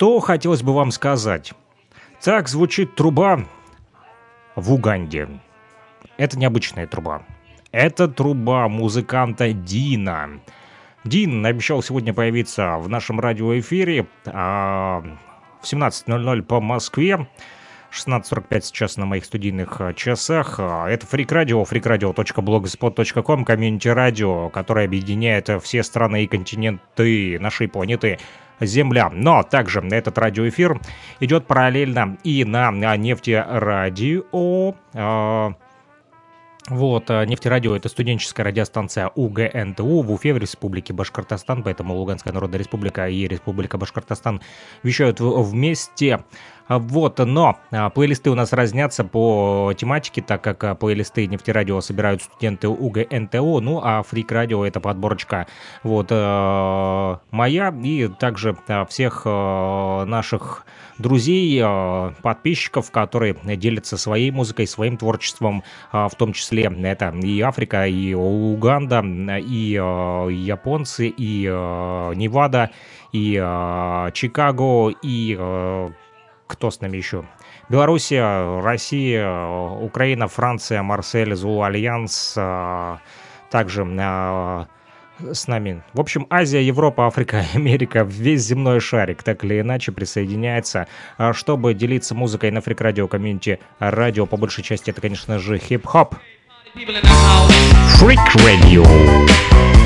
[0.00, 1.52] что хотелось бы вам сказать?
[2.22, 3.44] Так звучит труба
[4.56, 5.28] в Уганде.
[6.16, 7.20] Это необычная труба.
[7.70, 10.40] Это труба музыканта Дина.
[11.04, 15.02] Дин обещал сегодня появиться в нашем радиоэфире а,
[15.60, 17.28] в 17.00 по Москве.
[17.92, 20.54] 16.45 сейчас на моих студийных а, часах.
[20.60, 28.18] А, это Фрик Радио, freakradio.blogspot.com, комьюнити радио, которое объединяет все страны и континенты нашей планеты
[28.60, 29.10] Земля.
[29.10, 30.80] Но также этот радиоэфир
[31.20, 34.74] идет параллельно и на нефтерадио.
[34.92, 35.50] Э,
[36.68, 42.60] вот, э, нефтерадио— это студенческая радиостанция УГНТУ в Уфе в Республике Башкортостан, поэтому Луганская Народная
[42.60, 44.40] Республика и Республика Башкортостан
[44.84, 46.22] вещают вместе.
[46.70, 51.80] А, вот, но а, плейлисты у нас разнятся по тематике, так как а, плейлисты нефтерадио
[51.80, 55.48] собирают студенты УГНТО, ну а Фрик Радио это подборочка.
[55.82, 58.56] Вот э, моя и также
[58.88, 60.64] всех э, наших
[60.98, 67.88] друзей, э, подписчиков, которые делятся своей музыкой, своим творчеством, в том числе это и Африка,
[67.88, 69.02] и Уганда,
[69.38, 72.70] и японцы, и Невада,
[73.12, 73.32] и
[74.12, 75.90] Чикаго, и
[76.50, 77.24] кто с нами еще?
[77.68, 82.98] Белоруссия, Россия, Украина, Франция, Марсель, Zulu Alliance, а,
[83.50, 83.84] также
[85.32, 85.82] с нами.
[85.92, 91.72] В общем, Азия, Европа, Африка, Америка, весь земной шарик так или иначе присоединяется, а, чтобы
[91.74, 94.26] делиться музыкой на фрик радио комьюнити радио.
[94.26, 96.16] По большей части это, конечно же, хип-хоп.
[96.74, 99.79] Фрик радио.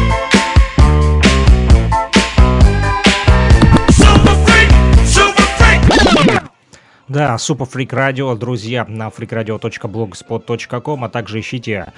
[7.14, 11.92] Да, Super Freak Radio, друзья, на freakradio.blogspot.com, а также ищите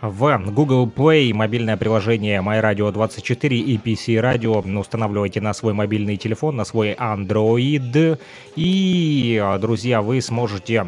[0.00, 4.78] в Google Play мобильное приложение MyRadio24 и PC Radio.
[4.78, 8.18] Устанавливайте на свой мобильный телефон, на свой Android.
[8.56, 10.86] И, друзья, вы сможете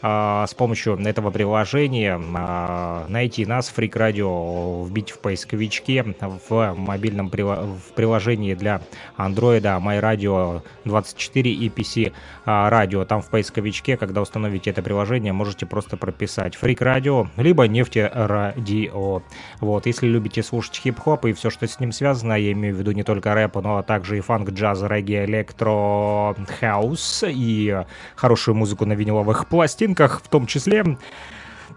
[0.00, 6.04] с помощью этого приложения а, найти нас, Freak Radio, вбить в поисковичке
[6.48, 8.80] в мобильном в приложении для
[9.16, 12.12] Android MyRadio 24 и PC
[12.44, 13.04] а, Radio.
[13.04, 19.22] Там в поисковичке, когда установите это приложение, можете просто прописать Freak Radio, либо Нефти Радио.
[19.60, 22.92] Вот, если любите слушать хип-хоп и все, что с ним связано, я имею в виду
[22.92, 27.82] не только рэп, но также и фанк, джаз, регги, электро, хаус и
[28.14, 30.84] хорошую музыку на виниловых пластинках, пластинках в том числе,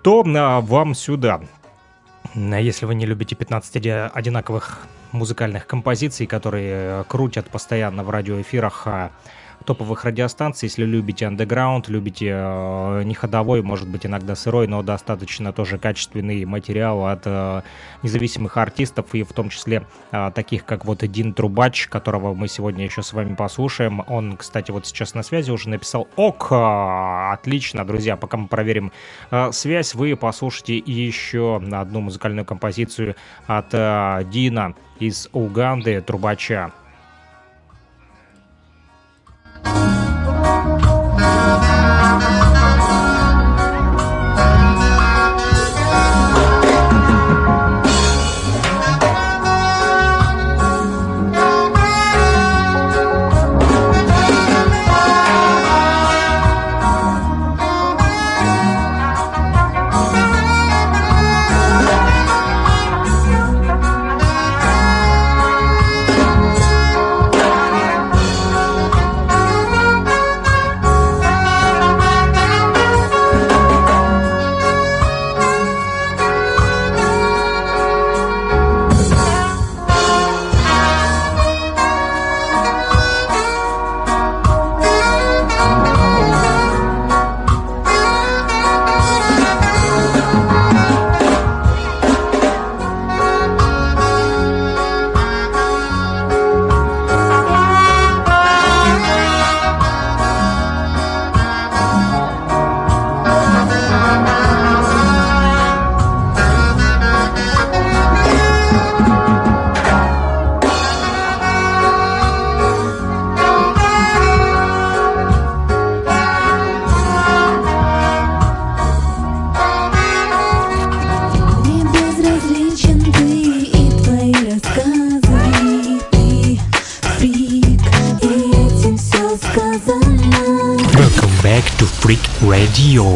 [0.04, 1.42] то а, вам сюда.
[2.36, 9.12] Если вы не любите 15 одинаковых музыкальных композиций, которые э, крутят постоянно в радиоэфирах, а
[9.66, 10.68] топовых радиостанций.
[10.68, 16.46] Если любите андеграунд, любите э, не ходовой, может быть иногда сырой, но достаточно тоже качественный
[16.46, 17.62] материал от э,
[18.04, 22.86] независимых артистов, и в том числе э, таких, как вот Дин Трубач, которого мы сегодня
[22.86, 24.04] еще с вами послушаем.
[24.08, 28.92] Он, кстати, вот сейчас на связи уже написал «Ок!» Отлично, друзья, пока мы проверим
[29.30, 33.16] э, связь, вы послушайте еще одну музыкальную композицию
[33.48, 36.72] от э, Дина из Уганды, Трубача.
[39.64, 41.71] Música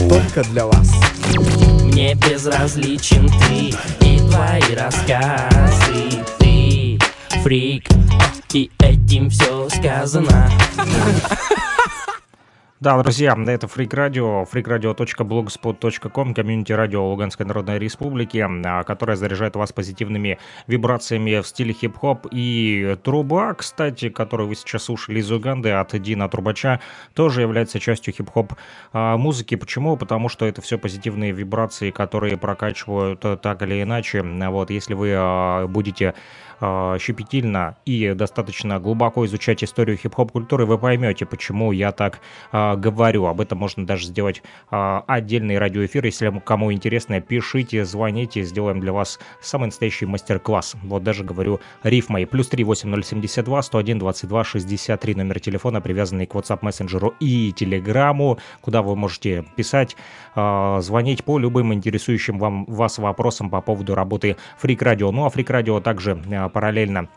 [0.09, 0.91] только для вас.
[1.83, 3.75] Мне безразличен ты
[4.05, 6.23] и твои рассказы.
[6.39, 6.97] Ты
[7.43, 7.87] фрик,
[8.53, 10.49] И этим все сказано.
[12.81, 19.71] Да, друзья, это Freak Radio, freakradio.blogspot.com, комьюнити радио Луганской Народной Республики, а, которая заряжает вас
[19.71, 22.27] позитивными вибрациями в стиле хип-хоп.
[22.31, 26.81] И труба, кстати, которую вы сейчас слушали из Уганды от Дина Трубача,
[27.13, 28.55] тоже является частью хип-хоп
[28.91, 29.55] а, музыки.
[29.55, 29.95] Почему?
[29.95, 34.21] Потому что это все позитивные вибрации, которые прокачивают так или иначе.
[34.21, 36.13] Вот, если вы а, будете
[36.59, 42.19] э, щепетильно и достаточно глубоко изучать историю хип-хоп культуры, вы поймете, почему я так
[42.51, 43.25] э, говорю.
[43.25, 44.41] Об этом можно даже сделать
[44.71, 46.05] э, отдельный радиоэфир.
[46.05, 50.75] Если кому интересно, пишите, звоните, сделаем для вас самый настоящий мастер-класс.
[50.83, 52.25] Вот даже говорю рифмой.
[52.25, 58.81] Плюс 3 8072 101 22 63 номер телефона, привязанный к WhatsApp мессенджеру и Телеграму, куда
[58.81, 59.95] вы можете писать,
[60.35, 65.11] э, звонить по любым интересующим вам, вас вопросам по поводу работы Freak Radio.
[65.11, 66.15] Ну а Freak Radio также
[66.53, 67.07] параллельно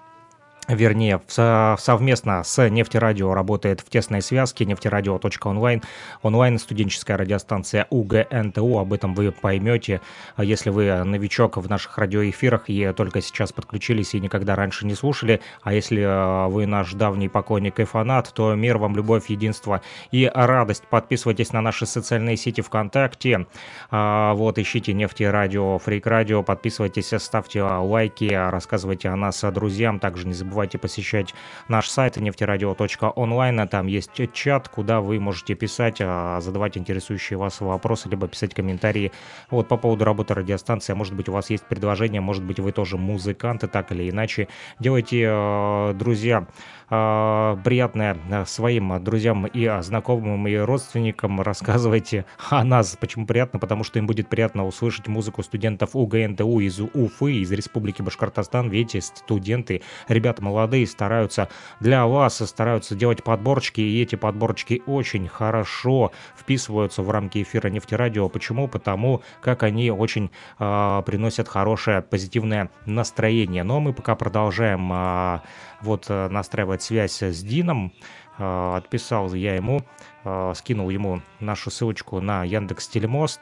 [0.68, 5.82] вернее, совместно с Нефтерадио работает в тесной связке нефтерадио.онлайн,
[6.22, 6.58] онлайн.
[6.58, 10.00] Студенческая радиостанция УГНТУ, об этом вы поймете,
[10.36, 15.40] если вы новичок в наших радиоэфирах и только сейчас подключились и никогда раньше не слушали,
[15.62, 19.80] а если э, вы наш давний поклонник и фанат, то мир вам, любовь, единство
[20.10, 20.84] и радость.
[20.90, 23.46] Подписывайтесь на наши социальные сети ВКонтакте,
[23.90, 30.34] а, вот, ищите Нефтерадио, Фрик Радио, подписывайтесь, ставьте лайки, рассказывайте о нас друзьям, также не
[30.34, 31.34] забывайте забывайте посещать
[31.68, 33.68] наш сайт нефтерадио.онлайн.
[33.68, 39.12] Там есть чат, куда вы можете писать, а, задавать интересующие вас вопросы, либо писать комментарии
[39.50, 40.94] вот, по поводу работы радиостанции.
[40.94, 44.48] Может быть, у вас есть предложение, может быть, вы тоже музыканты, так или иначе.
[44.80, 46.46] Делайте, а, друзья, а,
[46.88, 51.40] приятное своим друзьям и знакомым и родственникам.
[51.40, 52.96] Рассказывайте о нас.
[52.98, 53.58] Почему приятно?
[53.58, 58.70] Потому что им будет приятно услышать музыку студентов УГНТУ из Уфы, из Республики Башкортостан.
[58.70, 61.48] Видите, студенты, ребята молодые, стараются
[61.80, 68.28] для вас, стараются делать подборочки, и эти подборочки очень хорошо вписываются в рамки эфира нефтерадио.
[68.28, 68.68] Почему?
[68.68, 73.62] Потому как они очень э, приносят хорошее позитивное настроение.
[73.62, 75.40] Но мы пока продолжаем э,
[75.80, 77.92] вот э, настраивать связь с Дином.
[78.38, 79.82] Э, отписал я ему,
[80.24, 83.40] э, скинул ему нашу ссылочку на Яндекс Телемост.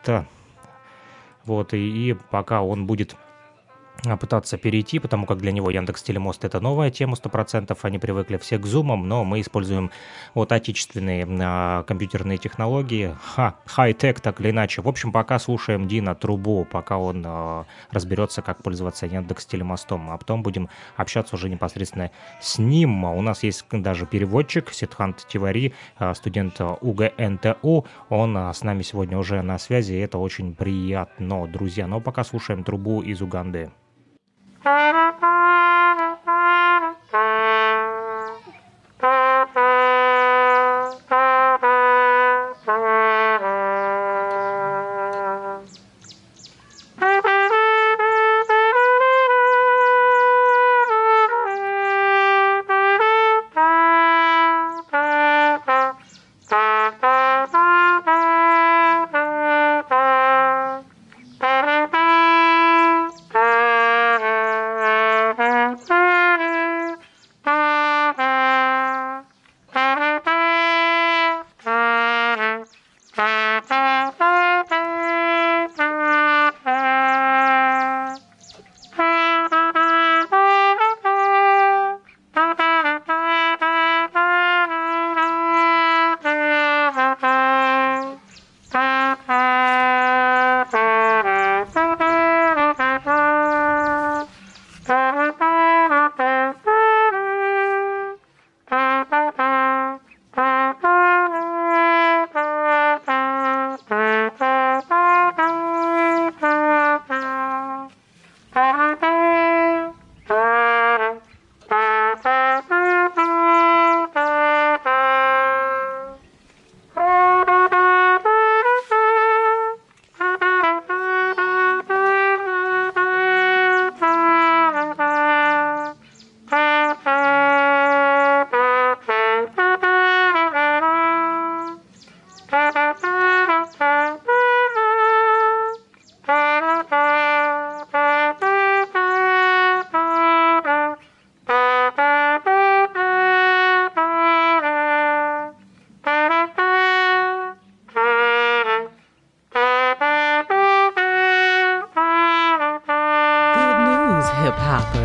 [1.45, 3.17] Вот, и, и пока он будет
[4.21, 8.59] пытаться перейти, потому как для него Яндекс Телемост это новая тема 100%, они привыкли все
[8.59, 9.91] к зумам, но мы используем
[10.35, 14.83] вот отечественные а, компьютерные технологии, ха, хай-тек так или иначе.
[14.83, 20.19] В общем, пока слушаем Дина Трубу, пока он а, разберется, как пользоваться Яндекс Телемостом, а
[20.19, 22.11] потом будем общаться уже непосредственно
[22.41, 23.05] с ним.
[23.05, 29.19] У нас есть даже переводчик Ситхант Тивари, а, студент УГНТУ, он а, с нами сегодня
[29.19, 31.87] уже на связи, и это очень приятно, друзья.
[31.87, 33.71] Но пока слушаем Трубу из Уганды.
[34.67, 35.06] Ha ha!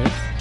[0.03, 0.40] guys.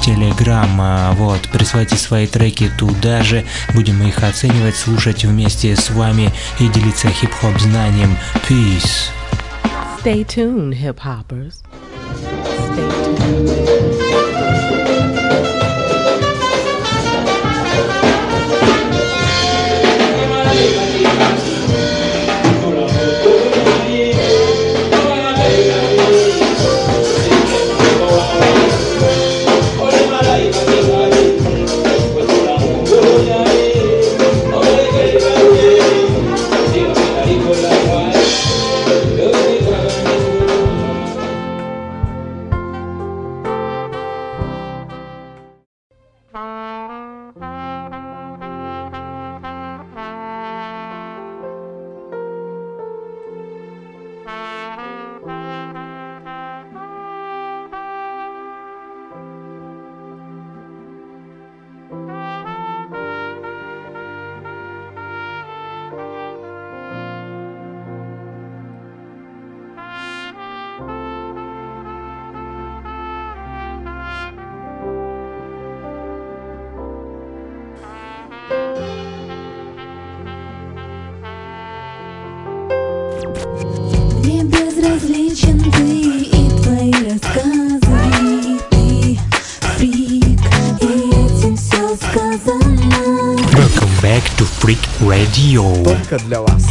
[0.00, 1.14] Telegram.
[1.14, 7.08] Вот, присылайте свои треки туда же, будем их оценивать, слушать вместе с вами и делиться
[7.08, 8.16] хип-хоп знанием.
[8.48, 9.10] Peace.
[10.02, 11.62] Stay tuned, hip hoppers.
[12.14, 12.88] Stay
[13.18, 13.67] tuned.
[95.00, 95.84] Radio.
[95.84, 96.66] Только для вас.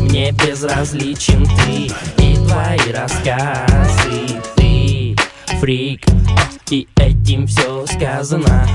[0.00, 1.90] Мне безразличен ты
[2.22, 5.16] и твои рассказы Ты
[5.58, 6.04] фрик,
[6.70, 8.68] и этим все сказано